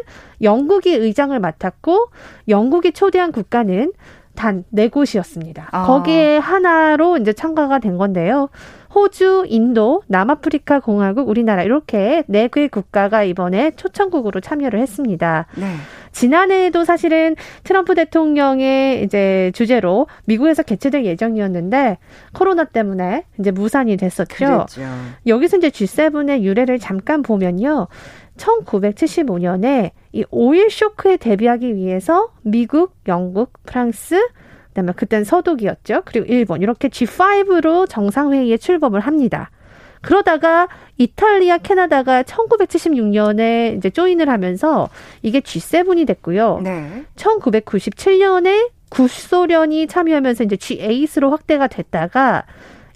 [0.43, 2.09] 영국이 의장을 맡았고
[2.49, 3.93] 영국이 초대한 국가는
[4.35, 5.69] 단 네 곳이었습니다.
[5.73, 5.83] 아.
[5.87, 8.49] 거기에 하나로 이제 참가가 된 건데요.
[8.95, 15.47] 호주, 인도, 남아프리카 공화국, 우리나라 이렇게 네 개 국가가 이번에 초청국으로 참여를 했습니다.
[15.57, 15.67] 네.
[16.13, 21.99] 지난해에도 사실은 트럼프 대통령의 이제 주제로 미국에서 개최될 예정이었는데
[22.33, 24.35] 코로나 때문에 이제 무산이 됐었죠.
[24.35, 24.81] 그랬죠.
[25.29, 27.87] 여기서 이제 G7의 유래를 잠깐 보면요.
[28.37, 34.21] 1975년에 이 오일 쇼크에 대비하기 위해서 미국, 영국, 프랑스,
[34.71, 36.03] 그다음에 그땐 서독이었죠.
[36.05, 39.51] 그리고 일본 이렇게 G5로 정상회의에 출범을 합니다.
[40.01, 44.89] 그러다가 이탈리아, 캐나다가 1976년에 이제 조인을 하면서
[45.23, 46.61] 이게 G7이 됐고요.
[46.63, 47.05] 네.
[47.17, 52.45] 1997년에 구소련이 참여하면서 이제 G8로 확대가 됐다가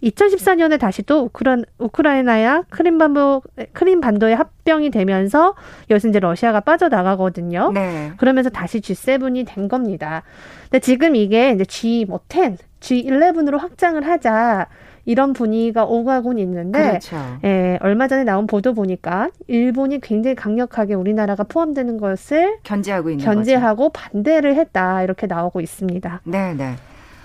[0.05, 5.55] 2014년에 다시 또 우크라, 우크라이나야 크림반도 크림반도에 합병이 되면서
[5.90, 7.73] 여기서 이제 러시아가 빠져나가거든요.
[7.73, 8.12] 네.
[8.17, 10.23] 그러면서 다시 G7이 된 겁니다.
[10.64, 14.69] 근데 지금 이게 이제 G 뭐 10, G11으로 확장을 하자.
[15.07, 17.17] 이런 분위기가 오가곤 있는데, 그렇죠.
[17.45, 23.90] 예, 얼마 전에 나온 보도 보니까 일본이 굉장히 강력하게 우리나라가 포함되는 것을 견제하고 있는 견제하고
[23.90, 23.93] 거죠.
[23.93, 26.23] 반대를 했다 이렇게 나오고 있습니다.
[26.25, 26.77] 네, 네.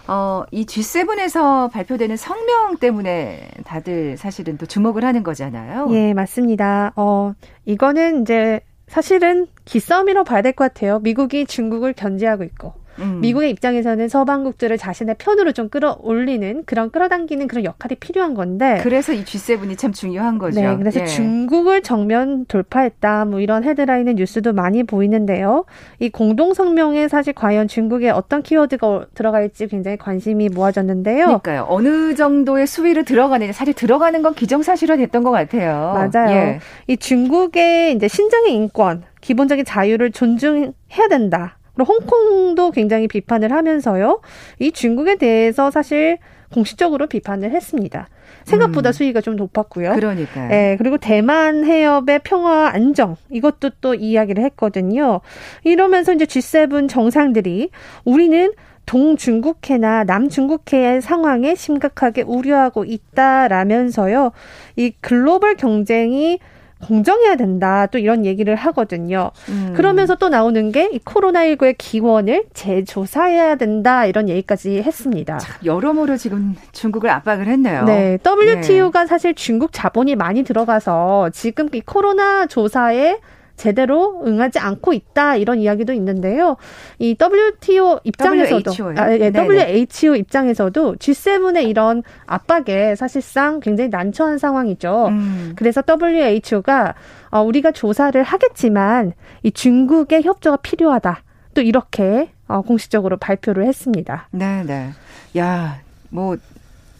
[0.09, 5.87] 어, 이 G7에서 발표되는 성명 때문에 다들 사실은 또 주목을 하는 거잖아요.
[5.91, 6.93] 예, 맞습니다.
[6.95, 7.33] 어,
[7.65, 10.97] 이거는 이제 사실은 기싸움이라고 봐야 될 것 같아요.
[10.99, 13.19] 미국이 중국을 견제하고 있고 음.
[13.21, 19.23] 미국의 입장에서는 서방국들을 자신의 편으로 좀 끌어올리는 그런 끌어당기는 그런 역할이 필요한 건데 그래서 이
[19.23, 20.59] G7이 참 중요한 거죠.
[20.59, 21.05] 네, 그래서 예.
[21.05, 25.65] 중국을 정면 돌파했다 뭐 이런 헤드라인의 뉴스도 많이 보이는데요.
[25.99, 31.25] 이 공동 성명에 사실 과연 중국에 어떤 키워드가 들어갈지 굉장히 관심이 모아졌는데요.
[31.25, 31.65] 그러니까요.
[31.69, 36.09] 어느 정도의 수위를 들어가느냐 사실 들어가는 건 기정사실화 됐던 것 같아요.
[36.11, 36.35] 맞아요.
[36.35, 36.59] 예.
[36.87, 41.58] 이 중국의 이제 신장의 인권 기본적인 자유를 존중해야 된다.
[41.85, 44.21] 홍콩도 굉장히 비판을 하면서요.
[44.59, 46.17] 이 중국에 대해서 사실
[46.51, 48.07] 공식적으로 비판을 했습니다.
[48.43, 48.93] 생각보다 음.
[48.93, 49.93] 수위가 좀 높았고요.
[49.93, 50.49] 그러니까요.
[50.49, 55.21] 네, 그리고 대만 해협의 평화 안정 이것도 또 이야기를 했거든요.
[55.63, 57.69] 이러면서 이제 G7 정상들이
[58.05, 58.51] 우리는
[58.85, 64.31] 동중국해나 남중국해의 상황에 심각하게 우려하고 있다라면서요.
[64.77, 66.39] 이 글로벌 경쟁이
[66.85, 67.85] 공정해야 된다.
[67.87, 69.31] 또 이런 얘기를 하거든요.
[69.49, 69.73] 음.
[69.75, 74.05] 그러면서 또 나오는 게 이 코로나19의 기원을 재조사해야 된다.
[74.05, 75.37] 이런 얘기까지 했습니다.
[75.37, 77.83] 참, 여러모로 지금 중국을 압박을 했네요.
[77.85, 78.17] 네.
[78.25, 79.07] WTO가 네.
[79.07, 83.17] 사실 중국 자본이 많이 들어가서 지금 이 코로나 조사에
[83.59, 86.55] 제대로 응하지 않고 있다 이런 이야기도 있는데요.
[86.97, 88.95] 이 WTO 입장에서도 WHO요?
[88.97, 89.31] 아, 예.
[89.31, 95.07] WHO 입장에서도 G7의 이런 압박에 사실상 굉장히 난처한 상황이죠.
[95.09, 95.53] 음.
[95.57, 96.95] 그래서 WHO가
[97.31, 99.11] 어, 우리가 조사를 하겠지만
[99.43, 101.21] 이 중국의 협조가 필요하다.
[101.53, 104.29] 또 이렇게 어, 공식적으로 발표를 했습니다.
[104.31, 104.91] 네, 네.
[105.37, 106.37] 야, 뭐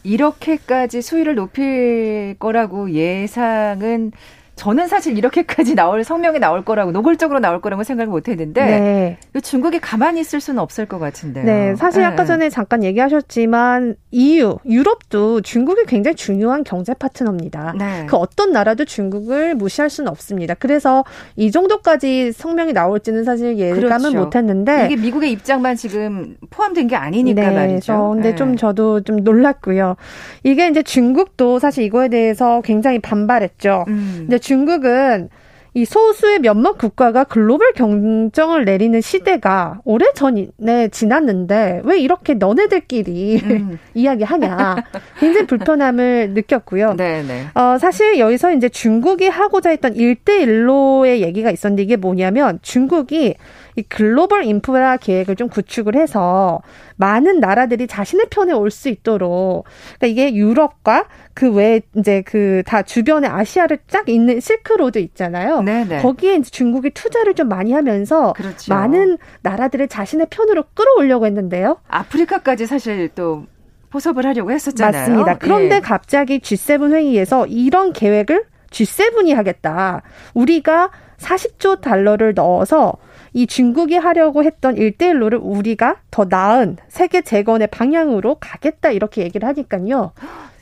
[0.04, 4.12] 이렇게까지 수위를 높일 거라고 예상은
[4.60, 9.17] 저는 사실 이렇게까지 나올 성명이 나올 거라고 노골적으로 나올 거라고 생각을 못 했는데 네.
[9.34, 11.45] 이 중국이 가만히 있을 수는 없을 것 같은데요.
[11.45, 12.28] 네, 사실 아까 네.
[12.28, 17.76] 전에 잠깐 얘기하셨지만 EU, 유럽도 중국이 굉장히 중요한 경제 파트너입니다.
[17.80, 18.06] 네.
[18.10, 20.56] 그 어떤 나라도 중국을 무시할 수는 없습니다.
[20.56, 21.06] 그래서
[21.38, 24.12] 이 정도까지 성명이 나올지는 사실 예감은 그렇죠.
[24.17, 27.80] 못했는데 이게 미국의 입장만 지금 포함된 게 아니니까 네, 말이죠.
[27.80, 28.36] 저 근데 네.
[28.36, 29.95] 좀 저도 좀 놀랐고요.
[30.43, 33.86] 이게 이제 중국도 사실 이거에 대해서 굉장히 반발했죠.
[33.88, 34.15] 음.
[34.28, 35.30] 근데 중국은
[35.76, 43.80] 이 소수의 몇몇 국가가 글로벌 경정을 내리는 시대가 오래 전에 지났는데 왜 이렇게 너네들끼리 음.
[43.94, 44.78] 이야기하냐
[45.20, 46.96] 굉장히 불편함을 느꼈고요.
[46.96, 47.46] 네, 네.
[47.54, 53.36] 어, 사실 여기서 이제 중국이 하고자 했던 일대일로의 얘기가 있었는데 이게 뭐냐면 중국이
[53.80, 56.62] 이 글로벌 인프라 계획을 좀 구축을 해서
[56.98, 59.65] 많은 나라들이 자신의 편에 올 수 있도록
[59.98, 65.62] 그러니까 이게 유럽과 그 외에 이제 그 다 주변에 아시아를 쫙 있는 실크로드 있잖아요.
[65.62, 66.02] 네, 네.
[66.02, 68.74] 거기에 이제 중국이 투자를 좀 많이 하면서 그렇죠.
[68.74, 71.78] 많은 나라들을 자신의 편으로 끌어오려고 했는데요.
[71.88, 73.46] 아프리카까지 사실 또
[73.89, 75.02] 포섭을 하려고 했었잖아요.
[75.02, 75.38] 맞습니다.
[75.38, 75.80] 그런데 예.
[75.80, 80.04] 갑자기 G7 회의에서 이런 계획을 G7이 하겠다.
[80.34, 82.94] 우리가 40조 달러를 넣어서
[83.34, 90.12] 이 중국이 하려고 했던 1대1로를 우리가 더 나은 세계 재건의 방향으로 가겠다 이렇게 얘기를 하니까요.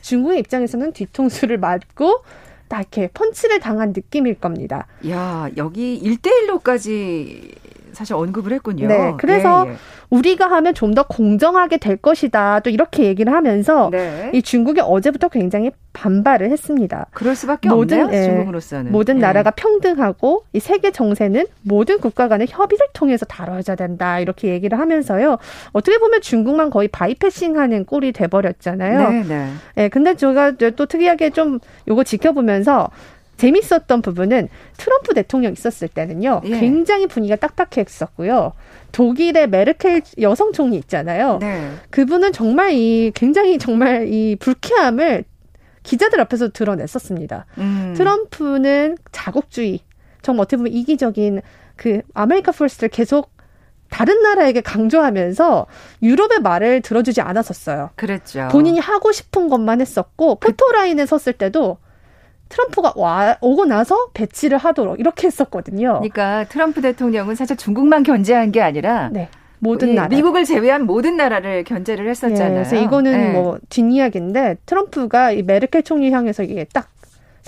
[0.02, 2.22] 중국의 입장에서는 뒤통수를 맞고
[2.68, 4.86] 딱 이렇게 펀치를 당한 느낌일 겁니다.
[5.08, 7.54] 야, 여기 1대1로까지
[7.98, 8.86] 사실 언급을 했군요.
[8.86, 9.76] 네, 그래서 예, 예.
[10.10, 12.60] 우리가 하면 좀 더 공정하게 될 것이다.
[12.60, 14.30] 또 이렇게 얘기를 하면서 네.
[14.32, 17.06] 이 중국이 어제부터 굉장히 반발을 했습니다.
[17.12, 18.18] 그럴 수밖에 모든, 없네요.
[18.18, 18.90] 예, 중국으로서는.
[18.90, 19.20] 모든 예.
[19.20, 24.18] 나라가 평등하고 이 세계 정세는 모든 국가 간의 협의를 통해서 다뤄져야 된다.
[24.18, 25.36] 이렇게 얘기를 하면서요.
[25.72, 29.10] 어떻게 보면 중국만 거의 바이패싱하는 꼴이 돼버렸잖아요.
[29.10, 29.48] 네, 네.
[29.76, 32.90] 예, 근데 제가 또 특이하게 좀 요거 지켜보면서
[33.38, 36.42] 재밌었던 부분은 트럼프 대통령 있었을 때는요.
[36.44, 36.60] 예.
[36.60, 38.52] 굉장히 분위기가 딱딱했었고요.
[38.92, 41.38] 독일의 메르켈 여성 총리 있잖아요.
[41.40, 41.70] 네.
[41.90, 45.24] 그분은 정말 이 굉장히 정말 이 불쾌함을
[45.84, 47.46] 기자들 앞에서 드러냈었습니다.
[47.58, 47.94] 음.
[47.96, 49.80] 트럼프는 자국주의,
[50.20, 51.40] 정말 어떻게 보면 이기적인
[51.76, 53.30] 그 America First를 계속
[53.88, 55.66] 다른 나라에게 강조하면서
[56.02, 57.90] 유럽의 말을 들어주지 않았었어요.
[57.94, 58.48] 그랬죠.
[58.50, 61.78] 본인이 하고 싶은 것만 했었고 포토라인에 섰을 때도
[62.48, 65.94] 트럼프가 와 오고 나서 배치를 하도록 이렇게 했었거든요.
[66.00, 69.28] 그러니까 트럼프 대통령은 사실 중국만 견제한 게 아니라 네.
[69.60, 70.08] 모든 예, 나라.
[70.08, 72.50] 미국을 제외한 모든 나라를 견제를 했었잖아요.
[72.50, 73.32] 예, 그래서 이거는 예.
[73.32, 76.88] 뭐 뒷이야기인데 트럼프가 이 메르켈 총리 향해서 이게 딱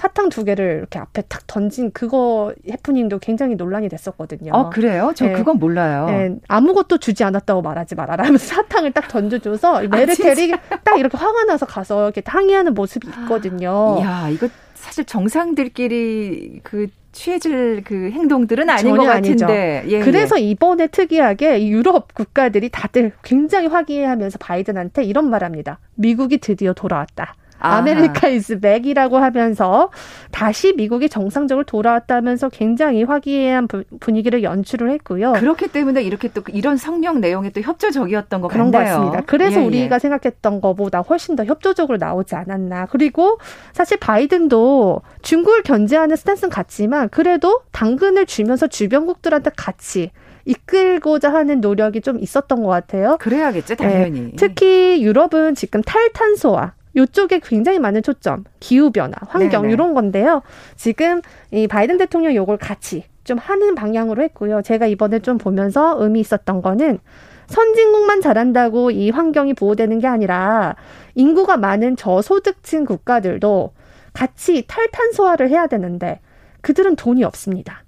[0.00, 4.50] 사탕 두 개를 이렇게 앞에 탁 던진 그거 해프닝도 굉장히 논란이 됐었거든요.
[4.54, 5.12] 어, 그래요?
[5.14, 5.32] 저 예.
[5.32, 6.06] 그건 몰라요.
[6.08, 11.18] 예, 아무것도 주지 않았다고 말하지 말아라 하면서 사탕을 딱 던져줘서 아, 이 메르켈이 딱 이렇게
[11.18, 13.98] 화가 나서 가서 이렇게 항의하는 모습이 있거든요.
[14.00, 19.46] 이야, 이거 사실 정상들끼리 그 취해질 그 행동들은 아닌 전혀 것 아니죠.
[19.46, 19.84] 같은데.
[19.88, 25.78] 예, 그래서 이번에 특이하게 이 유럽 국가들이 다들 굉장히 화기애애하면서 바이든한테 이런 말합니다.
[25.96, 27.34] 미국이 드디어 돌아왔다.
[27.60, 29.90] America is back이라고 하면서
[30.30, 35.32] 다시 미국이 정상적으로 돌아왔다면서 굉장히 화기애애한 부- 분위기를 연출을 했고요.
[35.34, 38.94] 그렇기 때문에 이렇게 또 이런 성명 내용에 또 협조적이었던 것 그런 것 같네요.
[38.96, 39.22] 같습니다.
[39.26, 39.66] 그래서 예, 예.
[39.66, 42.86] 우리가 생각했던 것보다 훨씬 더 협조적으로 나오지 않았나.
[42.86, 43.38] 그리고
[43.72, 50.10] 사실 바이든도 중국을 견제하는 stance는 같지만 그래도 당근을 주면서 주변국들한테 같이
[50.46, 53.16] 이끌고자 하는 노력이 좀 있었던 것 같아요.
[53.20, 54.20] 그래야겠죠, 당연히.
[54.20, 59.74] 네, 특히 유럽은 지금 탈탄소화 요쪽에 굉장히 많은 초점, 기후 변화, 환경 네네.
[59.74, 60.42] 이런 건데요.
[60.76, 64.62] 지금 이 바이든 대통령 요걸 같이 좀 하는 방향으로 했고요.
[64.62, 66.98] 제가 이번에 좀 보면서 의미 있었던 거는
[67.46, 70.76] 선진국만 잘한다고 이 환경이 보호되는 게 아니라
[71.14, 73.72] 인구가 많은 저소득층 국가들도
[74.12, 76.20] 같이 탈탄소화를 해야 되는데
[76.60, 77.84] 그들은 돈이 없습니다.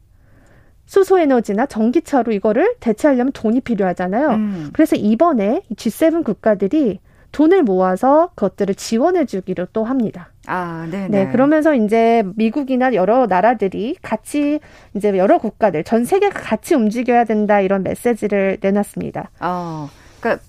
[0.87, 4.31] 수소 에너지나 전기차로 이거를 대체하려면 돈이 필요하잖아요.
[4.31, 4.71] 음.
[4.73, 7.01] 그래서 이번에 G7 국가들이
[7.33, 10.29] 돈을 모아서 그것들을 지원해 주기로 또 합니다.
[10.47, 14.61] 아, 네, 네, 그러면서 이제 미국이나 여러 나라들이 같이
[14.95, 19.31] 이제 여러 국가들 전 세계가 같이 움직여야 된다 이런 메시지를 내놨습니다.
[19.41, 19.89] 어,
[20.21, 20.45] 그러니까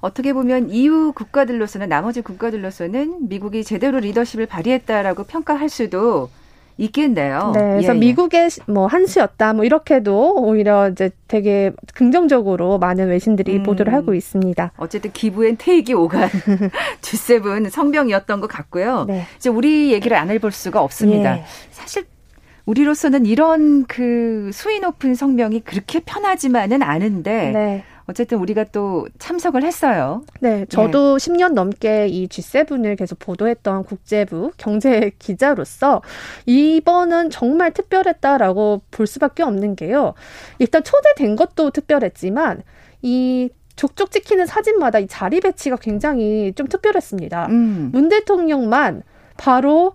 [0.00, 6.28] 어떻게 보면 EU 국가들로서는 나머지 국가들로서는 미국이 제대로 리더십을 발휘했다라고 평가할 수도
[6.76, 7.52] 있겠네요.
[7.54, 8.00] 네, 그래서 예, 예.
[8.00, 13.62] 미국의 뭐 한수였다, 뭐 이렇게도 오히려 이제 되게 긍정적으로 많은 외신들이 음.
[13.62, 14.72] 보도를 하고 있습니다.
[14.76, 16.28] 어쨌든 기부엔 태익이 오간
[17.00, 19.04] G7 성명이었던 것 같고요.
[19.06, 19.24] 네.
[19.36, 21.38] 이제 우리 얘기를 안 해볼 수가 없습니다.
[21.38, 21.44] 예.
[21.70, 22.04] 사실
[22.66, 27.50] 우리로서는 이런 그 수위 높은 성명이 그렇게 편하지만은 않은데.
[27.50, 27.84] 네.
[28.06, 30.22] 어쨌든 우리가 또 참석을 했어요.
[30.40, 31.30] 네, 저도 네.
[31.30, 36.02] 10년 넘게 이 G7을 계속 보도했던 국제부 경제 기자로서
[36.46, 40.14] 이번은 정말 특별했다라고 볼 수밖에 없는 게요.
[40.58, 42.62] 일단 초대된 것도 특별했지만
[43.02, 47.46] 이 족족 찍히는 사진마다 이 자리 배치가 굉장히 좀 특별했습니다.
[47.46, 47.90] 음.
[47.92, 49.02] 문 대통령만
[49.36, 49.94] 바로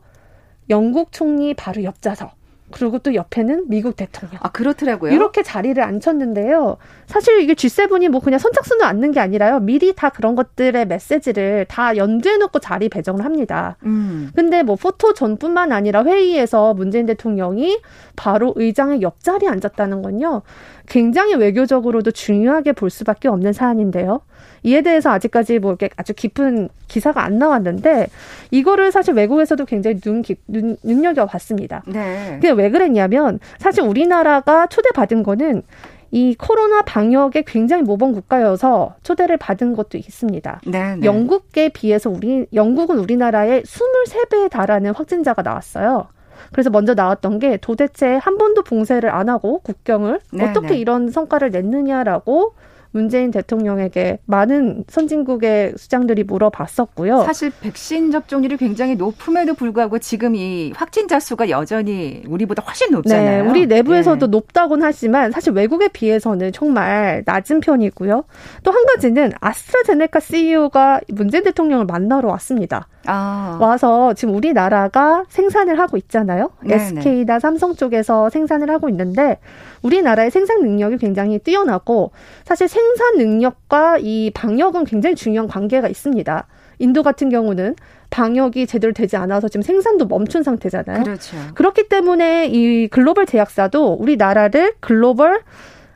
[0.70, 2.39] 영국 총리 바로 옆좌석.
[2.72, 4.40] 그리고 또 옆에는 미국 대통령.
[4.42, 5.12] 아, 그렇더라고요.
[5.12, 6.78] 이렇게 자리를 앉혔는데요.
[7.08, 9.60] 사실 이게 G7이 뭐 그냥 선착순을 앉는 게 아니라요.
[9.60, 13.78] 미리 다 그런 것들의 메시지를 다 연주해 놓고 자리 배정을 합니다.
[13.86, 14.32] 음.
[14.36, 17.80] 근데 뭐 포토 전뿐만 아니라 회의에서 문재인 대통령이
[18.16, 20.42] 바로 의장의 옆자리에 앉았다는 건요.
[20.88, 24.22] 굉장히 외교적으로도 중요하게 볼 수밖에 없는 사안인데요.
[24.64, 28.08] 이에 대해서 아직까지 뭐 이렇게 아주 깊은 기사가 안 나왔는데
[28.52, 31.84] 이거를 사실 외국에서도 굉장히 눈, 눈 눈여겨 봤습니다.
[31.88, 32.34] 네.
[32.36, 35.64] 그게 왜 그랬냐면 사실 우리나라가 초대받은 거는
[36.12, 40.62] 이 코로나 방역에 굉장히 모범 국가여서 초대를 받은 것도 있습니다.
[40.66, 41.06] 네, 네.
[41.06, 46.08] 영국에 비해서 우리 영국은 우리나라의 23배에 달하는 확진자가 나왔어요.
[46.52, 50.78] 그래서 먼저 나왔던 게 도대체 한 번도 봉쇄를 안 하고 국경을 네, 어떻게 네.
[50.78, 52.54] 이런 성과를 냈느냐라고
[52.92, 57.24] 문재인 대통령에게 많은 선진국의 수장들이 물어봤었고요.
[57.24, 63.44] 사실 백신 접종률이 굉장히 높음에도 불구하고 지금 이 확진자 수가 여전히 우리보다 훨씬 높잖아요.
[63.44, 64.32] 네, 우리 내부에서도 네.
[64.32, 68.24] 높다곤 하지만 사실 외국에 비해서는 정말 낮은 편이고요.
[68.64, 72.88] 또 한 가지는 아스트라제네카 CEO가 문재인 대통령을 만나러 왔습니다.
[73.06, 73.58] 아.
[73.60, 76.52] 와서 지금 우리나라가 생산을 하고 있잖아요.
[76.62, 76.76] 네네.
[76.76, 79.40] SK나 삼성 쪽에서 생산을 하고 있는데
[79.82, 82.12] 우리나라의 생산 능력이 굉장히 뛰어나고
[82.44, 86.48] 사실 생산 능력과 이 방역은 굉장히 중요한 관계가 있습니다.
[86.80, 87.76] 인도 같은 경우는
[88.10, 91.04] 방역이 제대로 되지 않아서 지금 생산도 멈춘 상태잖아요.
[91.04, 91.38] 그렇죠.
[91.54, 95.42] 그렇기 때문에 이 글로벌 제약사도 우리나라를 글로벌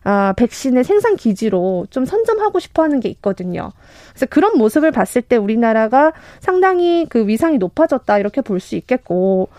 [0.04, 3.72] 아, 백신의 생산 기지로 좀 선점하고 싶어 하는 게 있거든요.
[4.12, 9.50] 그래서 그런 모습을 봤을 때 우리나라가 상당히 그 위상이 높아졌다 이렇게 볼 수 있겠고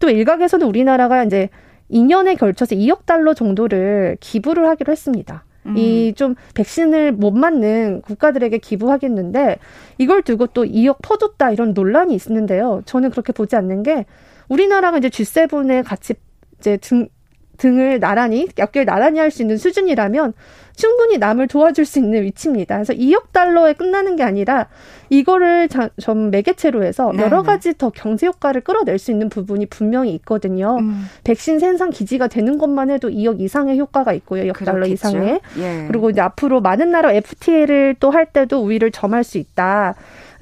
[0.00, 1.48] 또 일각에서는 우리나라가 이제
[1.90, 5.44] 2년에 걸쳐서 2억 달러 정도를 기부를 하기로 했습니다.
[5.66, 5.76] 음.
[5.76, 9.58] 이좀 백신을 못 맞는 국가들에게 기부하겠는데
[9.98, 12.82] 이걸 두고 또 2억 퍼줬다 이런 논란이 있는데요.
[12.86, 14.04] 저는 그렇게 보지 않는 게
[14.48, 16.14] 우리나라가 이제 G7에 같이
[16.58, 17.08] 이제 등,
[17.56, 20.32] 등을 나란히 엮여 나란히 할 수 있는 수준이라면
[20.76, 22.74] 충분히 남을 도와줄 수 있는 위치입니다.
[22.76, 24.66] 그래서 2억 달러에 끝나는 게 아니라
[25.08, 25.68] 이거를
[26.00, 27.46] 좀 매개체로 해서 네, 여러 네.
[27.46, 30.78] 가지 더 경제 효과를 끌어낼 수 있는 부분이 분명히 있거든요.
[30.80, 31.06] 음.
[31.22, 34.48] 백신 생산 기지가 되는 것만 해도 2억 이상의 효과가 있고요.
[34.48, 35.40] 역 달러 이상의.
[35.58, 35.84] 예.
[35.86, 39.94] 그리고 이제 앞으로 많은 나라 FTA를 또 할 때도 우위를 점할 수 있다.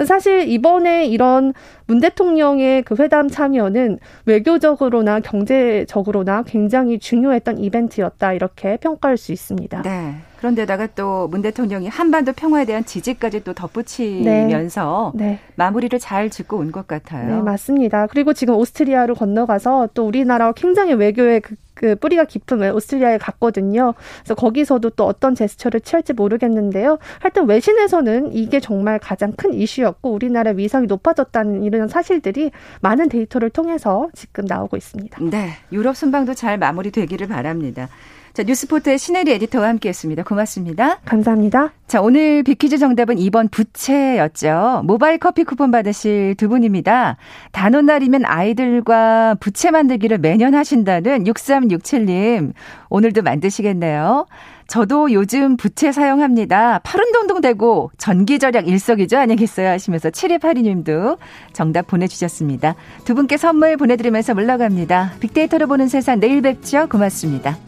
[0.07, 1.53] 사실 이번에 이런
[1.87, 9.83] 문 대통령의 그 회담 참여는 외교적으로나 경제적으로나 굉장히 중요했던 이벤트였다 이렇게 평가할 수 있습니다.
[9.83, 10.15] 네.
[10.47, 15.25] 그런데다가 또 문 대통령이 한반도 평화에 대한 지지까지 또 덧붙이면서 네.
[15.25, 15.39] 네.
[15.55, 17.37] 마무리를 잘 짓고 온 것 같아요.
[17.37, 18.07] 네, 맞습니다.
[18.09, 23.95] 그리고 지금 오스트리아로 건너가서 또 우리나라와 굉장히 외교의 그, 그 뿌리가 깊은 오스트리아에 갔거든요.
[24.21, 26.99] 그래서 거기서도 또 어떤 제스처를 취할지 모르겠는데요.
[27.21, 32.51] 하여튼 외신에서는 이게 정말 가장 큰 이슈였고 우리나라 위상이 높아졌다는 이런 사실들이
[32.81, 35.19] 많은 데이터를 통해서 지금 나오고 있습니다.
[35.31, 37.89] 네, 유럽 순방도 잘 마무리되기를 바랍니다.
[38.33, 40.23] 자, 뉴스포트의 신혜리 에디터와 함께했습니다.
[40.23, 41.01] 고맙습니다.
[41.05, 41.73] 감사합니다.
[41.87, 44.83] 자, 오늘 비퀴즈 정답은 2번 부채였죠.
[44.85, 47.19] 모바일 커피 쿠폰 받으실 두 분입니다.
[47.53, 52.55] 단오날이면 아이들과 부채 만들기를 매년 하신다는 6367님.
[52.89, 54.27] 오늘도 만드시겠네요.
[54.67, 56.79] 저도 요즘 부채 사용합니다.
[56.79, 59.69] 팔운동동 되고 전기절약 일석이조 아니겠어요?
[59.69, 61.19] 하시면서 7282님도
[61.53, 62.77] 정답 보내주셨습니다.
[63.05, 65.13] 두 분께 선물 보내드리면서 물러갑니다.
[65.21, 66.89] 빅데이터로 보는 세상 내일 뵙죠.
[66.89, 67.59] 고맙습니다.